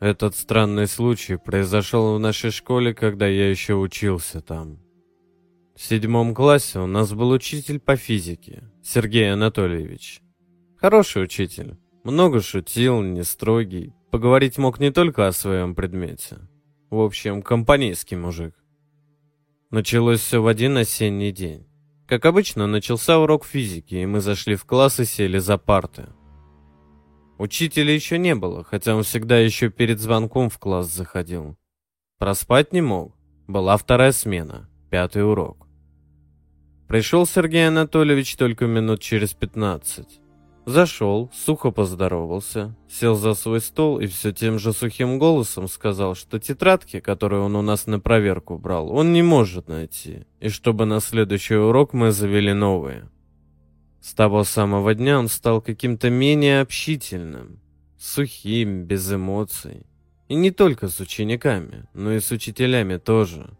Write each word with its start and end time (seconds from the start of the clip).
Этот 0.00 0.36
странный 0.36 0.86
случай 0.86 1.36
произошел 1.36 2.14
в 2.14 2.20
нашей 2.20 2.52
школе, 2.52 2.94
когда 2.94 3.26
я 3.26 3.50
еще 3.50 3.74
учился 3.74 4.40
там. 4.40 4.78
В 5.74 5.82
седьмом 5.82 6.34
классе 6.34 6.78
у 6.78 6.86
нас 6.86 7.12
был 7.12 7.30
учитель 7.30 7.80
по 7.80 7.96
физике, 7.96 8.62
Сергей 8.82 9.32
Анатольевич. 9.32 10.20
Хороший 10.76 11.24
учитель, 11.24 11.78
много 12.04 12.40
шутил, 12.40 13.02
не 13.02 13.24
строгий, 13.24 13.92
поговорить 14.12 14.56
мог 14.56 14.78
не 14.78 14.92
только 14.92 15.26
о 15.26 15.32
своем 15.32 15.74
предмете. 15.74 16.38
В 16.90 17.00
общем, 17.00 17.42
компанейский 17.42 18.16
мужик. 18.16 18.54
Началось 19.70 20.20
все 20.20 20.40
в 20.40 20.46
один 20.46 20.76
осенний 20.76 21.32
день. 21.32 21.66
Как 22.06 22.24
обычно, 22.24 22.68
начался 22.68 23.18
урок 23.18 23.44
физики, 23.44 23.96
и 23.96 24.06
мы 24.06 24.20
зашли 24.20 24.54
в 24.54 24.64
класс 24.64 25.00
и 25.00 25.04
сели 25.04 25.38
за 25.38 25.58
парты. 25.58 26.06
Учителя 27.38 27.94
еще 27.94 28.18
не 28.18 28.34
было, 28.34 28.64
хотя 28.64 28.96
он 28.96 29.04
всегда 29.04 29.38
еще 29.38 29.70
перед 29.70 30.00
звонком 30.00 30.50
в 30.50 30.58
класс 30.58 30.88
заходил. 30.88 31.56
Проспать 32.18 32.72
не 32.72 32.80
мог. 32.80 33.14
Была 33.46 33.76
вторая 33.76 34.10
смена, 34.10 34.68
пятый 34.90 35.24
урок. 35.24 35.68
Пришел 36.88 37.26
Сергей 37.26 37.68
Анатольевич 37.68 38.34
только 38.36 38.66
минут 38.66 39.00
через 39.00 39.34
пятнадцать. 39.34 40.20
Зашел, 40.66 41.30
сухо 41.32 41.70
поздоровался, 41.70 42.76
сел 42.90 43.14
за 43.14 43.34
свой 43.34 43.60
стол 43.60 44.00
и 44.00 44.06
все 44.06 44.32
тем 44.32 44.58
же 44.58 44.72
сухим 44.72 45.18
голосом 45.18 45.68
сказал, 45.68 46.14
что 46.14 46.38
тетрадки, 46.38 47.00
которые 47.00 47.40
он 47.40 47.56
у 47.56 47.62
нас 47.62 47.86
на 47.86 48.00
проверку 48.00 48.58
брал, 48.58 48.90
он 48.90 49.12
не 49.12 49.22
может 49.22 49.68
найти, 49.68 50.26
и 50.40 50.48
чтобы 50.50 50.84
на 50.84 51.00
следующий 51.00 51.54
урок 51.54 51.94
мы 51.94 52.10
завели 52.10 52.52
новые. 52.52 53.08
С 54.00 54.14
того 54.14 54.44
самого 54.44 54.94
дня 54.94 55.18
он 55.18 55.28
стал 55.28 55.60
каким-то 55.60 56.10
менее 56.10 56.60
общительным, 56.60 57.60
сухим, 57.98 58.84
без 58.84 59.12
эмоций. 59.12 59.86
И 60.28 60.34
не 60.34 60.50
только 60.50 60.88
с 60.88 61.00
учениками, 61.00 61.86
но 61.94 62.12
и 62.12 62.20
с 62.20 62.30
учителями 62.30 62.98
тоже. 62.98 63.50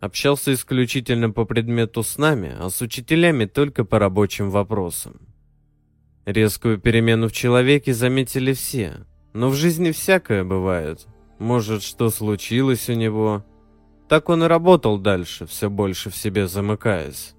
Общался 0.00 0.54
исключительно 0.54 1.30
по 1.30 1.44
предмету 1.44 2.02
с 2.02 2.16
нами, 2.18 2.54
а 2.58 2.70
с 2.70 2.80
учителями 2.80 3.46
только 3.46 3.84
по 3.84 3.98
рабочим 3.98 4.50
вопросам. 4.50 5.20
Резкую 6.24 6.78
перемену 6.78 7.28
в 7.28 7.32
человеке 7.32 7.92
заметили 7.92 8.52
все, 8.52 9.06
но 9.32 9.48
в 9.48 9.54
жизни 9.54 9.90
всякое 9.90 10.44
бывает. 10.44 11.06
Может, 11.38 11.82
что 11.82 12.10
случилось 12.10 12.88
у 12.88 12.92
него. 12.92 13.44
Так 14.08 14.28
он 14.28 14.44
и 14.44 14.46
работал 14.46 14.98
дальше, 14.98 15.46
все 15.46 15.70
больше 15.70 16.10
в 16.10 16.16
себе 16.16 16.46
замыкаясь. 16.46 17.34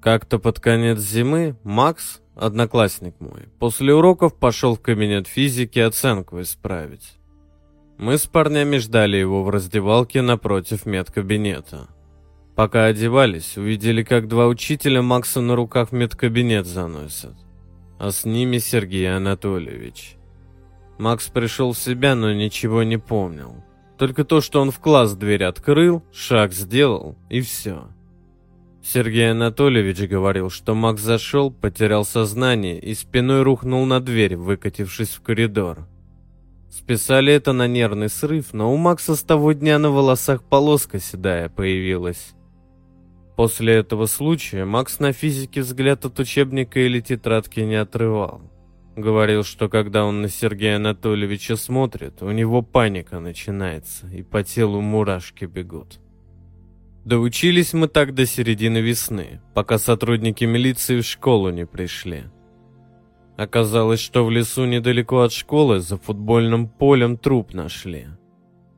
Как-то 0.00 0.38
под 0.38 0.60
конец 0.60 0.98
зимы 0.98 1.56
Макс, 1.64 2.20
одноклассник 2.36 3.14
мой, 3.18 3.48
после 3.58 3.92
уроков 3.92 4.34
пошел 4.34 4.76
в 4.76 4.80
кабинет 4.80 5.26
физики 5.26 5.80
оценку 5.80 6.40
исправить. 6.40 7.18
Мы 7.98 8.16
с 8.16 8.26
парнями 8.26 8.76
ждали 8.76 9.16
его 9.16 9.42
в 9.42 9.50
раздевалке 9.50 10.22
напротив 10.22 10.86
медкабинета. 10.86 11.88
Пока 12.54 12.84
одевались, 12.84 13.56
увидели, 13.56 14.04
как 14.04 14.28
два 14.28 14.46
учителя 14.46 15.02
Макса 15.02 15.40
на 15.40 15.56
руках 15.56 15.90
в 15.90 15.92
медкабинет 15.92 16.66
заносят. 16.66 17.34
А 17.98 18.12
с 18.12 18.24
ними 18.24 18.58
Сергей 18.58 19.12
Анатольевич. 19.12 20.16
Макс 20.98 21.26
пришел 21.26 21.72
в 21.72 21.78
себя, 21.78 22.14
но 22.14 22.32
ничего 22.32 22.84
не 22.84 22.98
помнил. 22.98 23.64
Только 23.96 24.24
то, 24.24 24.40
что 24.40 24.60
он 24.60 24.70
в 24.70 24.78
класс 24.78 25.14
дверь 25.14 25.42
открыл, 25.42 26.04
шаг 26.12 26.52
сделал, 26.52 27.16
и 27.28 27.40
все. 27.40 27.88
Сергей 28.90 29.32
Анатольевич 29.32 30.08
говорил, 30.08 30.48
что 30.48 30.74
Макс 30.74 31.02
зашел, 31.02 31.50
потерял 31.50 32.06
сознание 32.06 32.80
и 32.80 32.94
спиной 32.94 33.42
рухнул 33.42 33.84
на 33.84 34.00
дверь, 34.00 34.34
выкатившись 34.34 35.10
в 35.10 35.20
коридор. 35.20 35.86
Списали 36.70 37.30
это 37.30 37.52
на 37.52 37.66
нервный 37.66 38.08
срыв, 38.08 38.54
но 38.54 38.72
у 38.72 38.78
Макса 38.78 39.14
с 39.14 39.22
того 39.22 39.52
дня 39.52 39.78
на 39.78 39.90
волосах 39.90 40.42
полоска 40.42 41.00
седая 41.00 41.50
появилась. 41.50 42.30
После 43.36 43.74
этого 43.74 44.06
случая 44.06 44.64
Макс 44.64 45.00
на 45.00 45.12
физике 45.12 45.60
взгляд 45.60 46.06
от 46.06 46.18
учебника 46.18 46.80
или 46.80 47.00
тетрадки 47.00 47.60
не 47.60 47.74
отрывал. 47.74 48.40
Говорил, 48.96 49.44
что 49.44 49.68
когда 49.68 50.06
он 50.06 50.22
на 50.22 50.30
Сергея 50.30 50.76
Анатольевича 50.76 51.56
смотрит, 51.56 52.22
у 52.22 52.30
него 52.30 52.62
паника 52.62 53.20
начинается, 53.20 54.06
и 54.06 54.22
по 54.22 54.42
телу 54.42 54.80
мурашки 54.80 55.44
бегут. 55.44 56.00
Доучились 57.08 57.72
мы 57.72 57.88
так 57.88 58.12
до 58.12 58.26
середины 58.26 58.82
весны, 58.82 59.40
пока 59.54 59.78
сотрудники 59.78 60.44
милиции 60.44 61.00
в 61.00 61.06
школу 61.06 61.48
не 61.48 61.64
пришли. 61.64 62.24
Оказалось, 63.38 64.00
что 64.00 64.26
в 64.26 64.30
лесу 64.30 64.66
недалеко 64.66 65.22
от 65.22 65.32
школы 65.32 65.80
за 65.80 65.96
футбольным 65.96 66.68
полем 66.68 67.16
труп 67.16 67.54
нашли. 67.54 68.08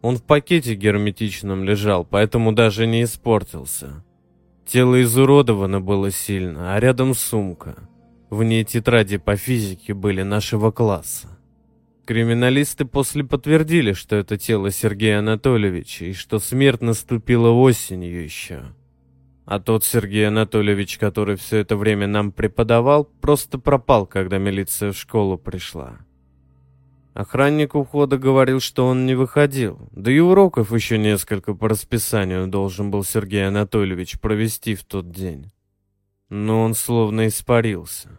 Он 0.00 0.16
в 0.16 0.22
пакете 0.22 0.74
герметичном 0.74 1.64
лежал, 1.64 2.06
поэтому 2.06 2.52
даже 2.52 2.86
не 2.86 3.02
испортился. 3.02 4.02
Тело 4.64 5.02
изуродовано 5.02 5.82
было 5.82 6.10
сильно, 6.10 6.74
а 6.74 6.80
рядом 6.80 7.12
сумка. 7.12 7.76
В 8.30 8.42
ней 8.42 8.64
тетради 8.64 9.18
по 9.18 9.36
физике 9.36 9.92
были 9.92 10.22
нашего 10.22 10.70
класса. 10.70 11.28
Криминалисты 12.06 12.84
после 12.84 13.24
подтвердили, 13.24 13.94
что 13.94 14.16
это 14.16 14.36
тело 14.36 14.70
Сергея 14.70 15.20
Анатольевича 15.20 16.04
и 16.04 16.12
что 16.12 16.38
смерть 16.38 16.82
наступила 16.82 17.48
осенью 17.48 18.22
еще. 18.22 18.74
А 19.46 19.58
тот 19.58 19.84
Сергей 19.84 20.28
Анатольевич, 20.28 20.98
который 20.98 21.36
все 21.36 21.58
это 21.58 21.76
время 21.76 22.06
нам 22.06 22.30
преподавал, 22.30 23.04
просто 23.04 23.58
пропал, 23.58 24.06
когда 24.06 24.36
милиция 24.36 24.92
в 24.92 24.98
школу 24.98 25.38
пришла. 25.38 25.98
Охранник 27.14 27.74
ухода 27.74 28.18
говорил, 28.18 28.60
что 28.60 28.86
он 28.86 29.06
не 29.06 29.14
выходил, 29.14 29.78
да 29.92 30.10
и 30.10 30.18
уроков 30.18 30.72
еще 30.72 30.98
несколько 30.98 31.54
по 31.54 31.68
расписанию 31.68 32.48
должен 32.48 32.90
был 32.90 33.02
Сергей 33.04 33.46
Анатольевич 33.46 34.20
провести 34.20 34.74
в 34.74 34.84
тот 34.84 35.10
день. 35.10 35.52
Но 36.28 36.62
он 36.62 36.74
словно 36.74 37.28
испарился. 37.28 38.18